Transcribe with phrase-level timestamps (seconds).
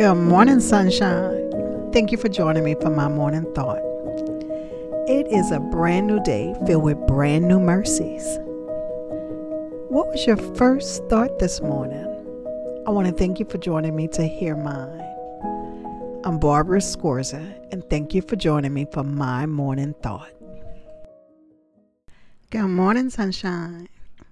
[0.00, 1.90] Good morning, sunshine.
[1.92, 3.82] Thank you for joining me for my morning thought.
[5.06, 8.24] It is a brand new day filled with brand new mercies.
[9.90, 12.06] What was your first thought this morning?
[12.86, 15.04] I want to thank you for joining me to hear mine.
[16.24, 20.32] I'm Barbara Scorza, and thank you for joining me for my morning thought.
[22.48, 23.86] Good morning, sunshine.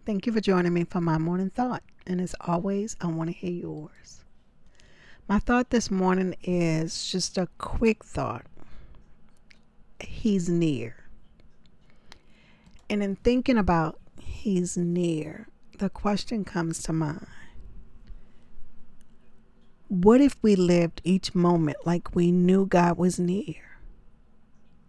[0.06, 1.82] Thank you for joining me for my morning thought.
[2.06, 4.24] And as always, I want to hear yours.
[5.28, 8.46] My thought this morning is just a quick thought.
[10.00, 11.04] He's near.
[12.88, 17.26] And in thinking about He's near, the question comes to mind
[19.88, 23.80] What if we lived each moment like we knew God was near?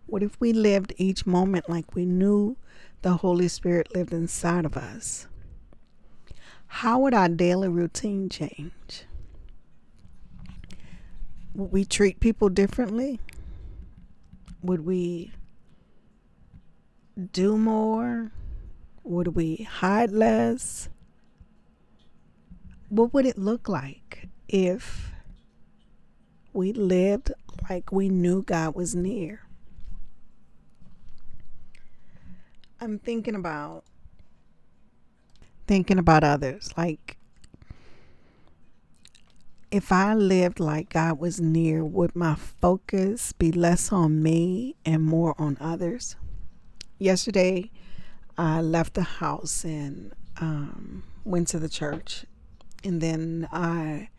[0.05, 2.55] What if we lived each moment like we knew
[3.01, 5.27] the Holy Spirit lived inside of us?
[6.67, 9.03] How would our daily routine change?
[11.55, 13.19] Would we treat people differently?
[14.61, 15.31] Would we
[17.31, 18.31] do more?
[19.03, 20.89] Would we hide less?
[22.89, 25.11] What would it look like if
[26.53, 27.31] we lived
[27.69, 29.41] like we knew God was near?
[32.81, 33.83] I'm thinking about
[35.67, 37.18] thinking about others like
[39.71, 45.03] if I lived like God was near, would my focus be less on me and
[45.03, 46.15] more on others?
[46.97, 47.69] Yesterday,
[48.37, 52.25] I left the house and um, went to the church.
[52.83, 54.09] And then I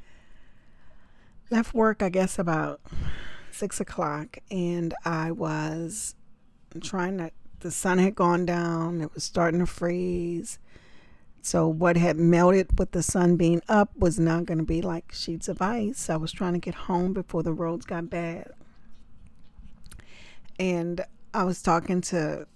[1.50, 2.80] left work, I guess, about
[3.50, 4.38] six o'clock.
[4.50, 6.14] And I was
[6.80, 10.60] trying to, the sun had gone down, it was starting to freeze
[11.42, 15.12] so what had melted with the sun being up was not going to be like
[15.12, 16.10] sheets of ice.
[16.10, 18.50] I was trying to get home before the roads got bad.
[20.58, 21.00] And
[21.32, 22.46] I was talking to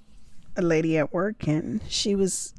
[0.57, 2.55] a lady at work and she was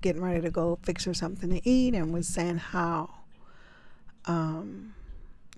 [0.00, 3.10] getting ready to go fix her something to eat and was saying how
[4.24, 4.94] um,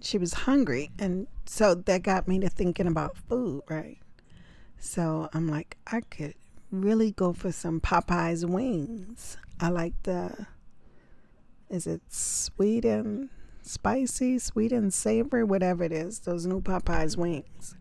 [0.00, 0.91] she was hungry.
[0.98, 3.98] And so that got me to thinking about food, right?
[4.78, 6.34] So I'm like, I could
[6.72, 9.36] really go for some Popeyes wings.
[9.62, 10.48] I like the,
[11.70, 13.28] is it sweet and
[13.62, 17.76] spicy, sweet and savory, whatever it is, those new Popeyes wings.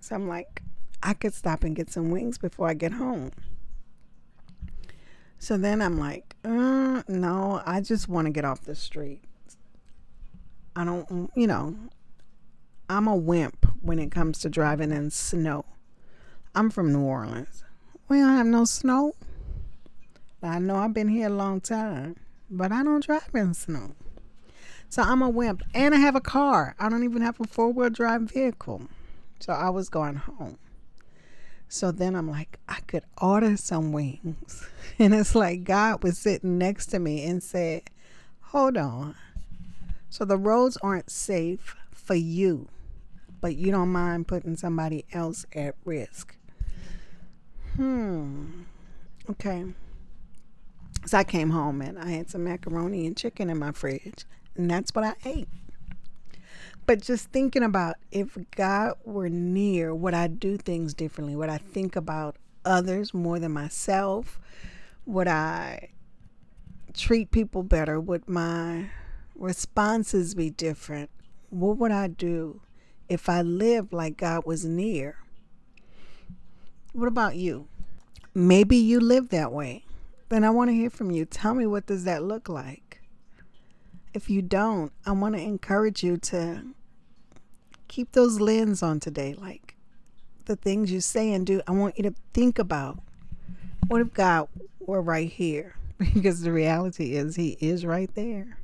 [0.00, 0.62] So I'm like,
[1.04, 3.30] I could stop and get some wings before I get home.
[5.38, 9.20] So then I'm like, uh, no, I just want to get off the street.
[10.74, 11.76] I don't, you know,
[12.90, 15.66] I'm a wimp when it comes to driving in snow.
[16.52, 17.62] I'm from New Orleans.
[18.08, 19.14] We don't have no snow.
[20.46, 22.16] I know I've been here a long time,
[22.50, 23.94] but I don't drive in snow.
[24.88, 25.62] So I'm a wimp.
[25.74, 26.74] And I have a car.
[26.78, 28.82] I don't even have a four wheel drive vehicle.
[29.40, 30.58] So I was going home.
[31.68, 34.68] So then I'm like, I could order some wings.
[34.98, 37.82] And it's like God was sitting next to me and said,
[38.40, 39.14] Hold on.
[40.08, 42.68] So the roads aren't safe for you,
[43.42, 46.34] but you don't mind putting somebody else at risk.
[47.74, 48.62] Hmm.
[49.28, 49.66] Okay.
[51.06, 54.24] So I came home and I had some macaroni and chicken in my fridge,
[54.56, 55.48] and that's what I ate.
[56.84, 61.36] But just thinking about if God were near, would I do things differently?
[61.36, 64.40] Would I think about others more than myself?
[65.04, 65.90] Would I
[66.92, 68.00] treat people better?
[68.00, 68.90] Would my
[69.36, 71.10] responses be different?
[71.50, 72.62] What would I do
[73.08, 75.18] if I lived like God was near?
[76.92, 77.68] What about you?
[78.34, 79.85] Maybe you live that way
[80.28, 81.24] then I want to hear from you.
[81.24, 83.00] Tell me what does that look like?
[84.12, 86.64] If you don't, I want to encourage you to
[87.88, 89.76] keep those lens on today like
[90.46, 91.60] the things you say and do.
[91.66, 92.98] I want you to think about
[93.88, 94.48] what if God
[94.80, 95.76] were right here?
[96.14, 98.58] Because the reality is he is right there.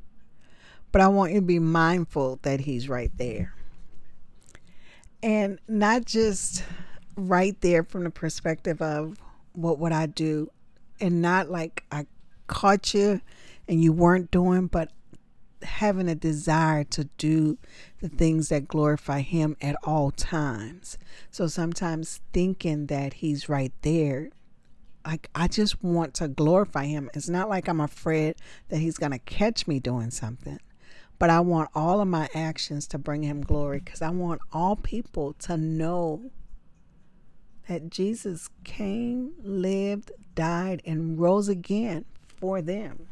[0.90, 3.54] But I want you to be mindful that he's right there.
[5.22, 6.62] And not just
[7.16, 9.16] right there from the perspective of
[9.54, 10.50] what would I do?
[11.00, 12.06] And not like I
[12.46, 13.20] caught you
[13.68, 14.90] and you weren't doing, but
[15.62, 17.58] having a desire to do
[18.00, 20.98] the things that glorify Him at all times.
[21.30, 24.30] So sometimes thinking that He's right there,
[25.06, 27.10] like I just want to glorify Him.
[27.14, 28.36] It's not like I'm afraid
[28.68, 30.58] that He's going to catch me doing something,
[31.18, 34.76] but I want all of my actions to bring Him glory because I want all
[34.76, 36.30] people to know
[37.68, 43.08] that Jesus came, lived, died, and rose again for them.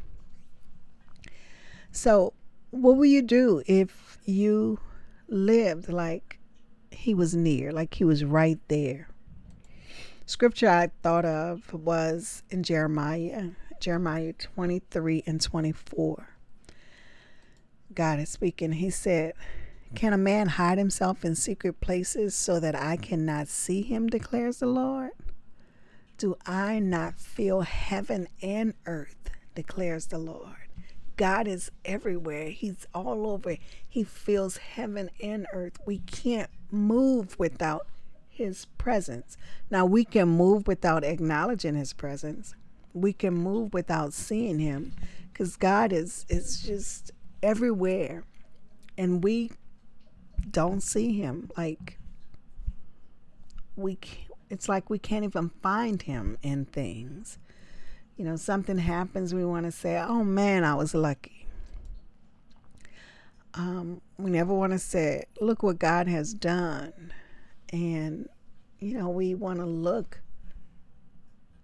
[1.91, 2.33] So
[2.71, 4.79] what will you do if you
[5.27, 6.39] lived like
[6.89, 9.07] he was near, like he was right there?
[10.25, 13.49] Scripture I thought of was in Jeremiah,
[13.81, 16.29] Jeremiah 23 and 24.
[17.93, 18.71] God is speaking.
[18.73, 19.33] He said,
[19.95, 24.57] Can a man hide himself in secret places so that I cannot see him, declares
[24.57, 25.11] the Lord?
[26.17, 30.55] Do I not feel heaven and earth, declares the Lord?
[31.17, 32.49] God is everywhere.
[32.49, 33.57] He's all over.
[33.87, 35.77] He feels heaven and earth.
[35.85, 37.85] We can't move without
[38.29, 39.37] his presence.
[39.69, 42.55] Now, we can move without acknowledging his presence.
[42.93, 44.93] We can move without seeing him
[45.31, 47.11] because God is, is just
[47.43, 48.23] everywhere.
[48.97, 49.51] And we
[50.49, 51.49] don't see him.
[51.57, 51.97] Like,
[53.75, 53.97] we,
[54.49, 57.37] it's like we can't even find him in things.
[58.17, 61.47] You know, something happens, we want to say, oh man, I was lucky.
[63.53, 67.11] Um, we never want to say, look what God has done.
[67.73, 68.29] And,
[68.79, 70.21] you know, we want to look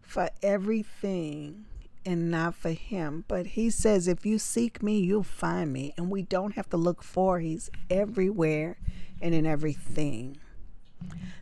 [0.01, 1.65] for everything
[2.07, 3.25] and not for him.
[3.27, 5.93] But he says, if you seek me, you'll find me.
[5.97, 8.77] And we don't have to look for, he's everywhere
[9.21, 10.37] and in everything.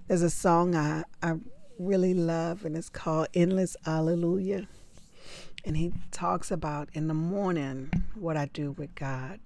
[0.08, 1.36] There's a song I, I
[1.78, 4.68] really love, and it's called Endless Hallelujah.
[5.64, 9.40] And he talks about in the morning what I do with God.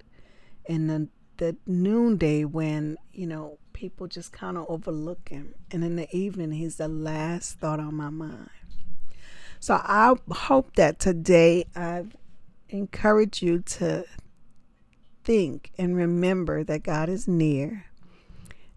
[0.67, 5.53] In the, the noonday, when, you know, people just kind of overlook him.
[5.69, 8.49] And in the evening, he's the last thought on my mind.
[9.59, 12.15] So I hope that today I've
[12.69, 14.05] encouraged you to
[15.23, 17.85] think and remember that God is near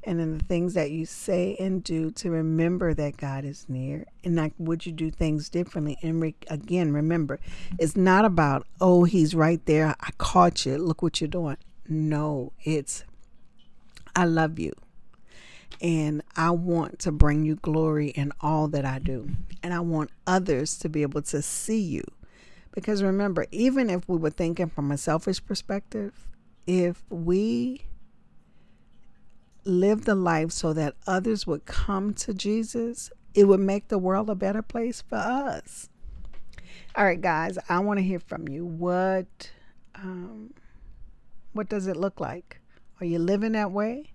[0.04, 4.06] and in the things that you say and do to remember that God is near.
[4.24, 5.98] And like would you do things differently?
[6.02, 7.38] And re- again remember
[7.78, 9.94] it's not about oh he's right there.
[10.00, 10.78] I caught you.
[10.78, 11.58] Look what you're doing.
[11.88, 13.04] No it's
[14.16, 14.72] I love you
[15.80, 19.30] and I want to bring you glory in all that I do
[19.62, 22.04] and I want others to be able to see you
[22.72, 26.28] because remember even if we were thinking from a selfish perspective
[26.66, 27.82] if we
[29.64, 34.28] live the life so that others would come to Jesus, it would make the world
[34.30, 35.88] a better place for us.
[36.94, 38.66] All right, guys, I want to hear from you.
[38.66, 39.50] What
[39.94, 40.52] um,
[41.52, 42.60] what does it look like?
[43.00, 44.12] Are you living that way?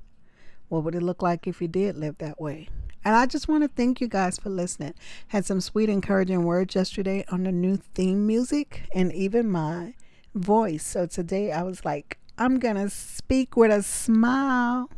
[0.69, 2.69] What would it look like if you did live that way?
[3.06, 4.94] And I just want to thank you guys for listening.
[5.30, 9.94] Had some sweet, encouraging words yesterday on the new theme music and even my
[10.36, 10.86] voice.
[10.86, 14.90] So today I was like, I'm going to speak with a smile.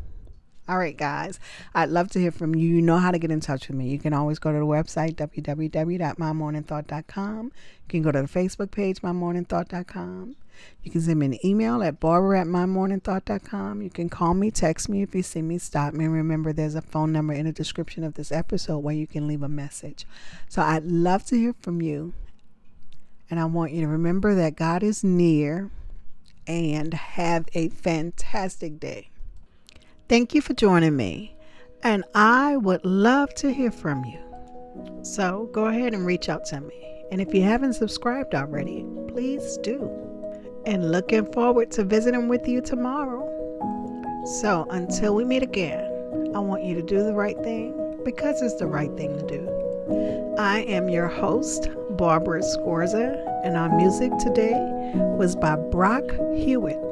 [0.67, 1.39] All right, guys,
[1.73, 2.75] I'd love to hear from you.
[2.75, 3.89] You know how to get in touch with me.
[3.89, 7.45] You can always go to the website, www.mymorningthought.com.
[7.45, 7.51] You
[7.87, 10.35] can go to the Facebook page, mymorningthought.com.
[10.83, 13.81] You can send me an email at barbara at mymorningthought.com.
[13.81, 16.07] You can call me, text me if you see me, stop me.
[16.07, 19.43] Remember, there's a phone number in the description of this episode where you can leave
[19.43, 20.05] a message.
[20.47, 22.13] So I'd love to hear from you.
[23.29, 25.69] And I want you to remember that God is near
[26.47, 29.09] and have a fantastic day.
[30.07, 31.37] Thank you for joining me,
[31.83, 34.19] and I would love to hear from you.
[35.03, 37.03] So go ahead and reach out to me.
[37.11, 40.08] And if you haven't subscribed already, please do.
[40.65, 43.25] And looking forward to visiting with you tomorrow.
[44.41, 45.85] So until we meet again,
[46.35, 50.35] I want you to do the right thing because it's the right thing to do.
[50.37, 54.59] I am your host, Barbara Scorza, and our music today
[55.17, 56.03] was by Brock
[56.35, 56.88] Hewitt.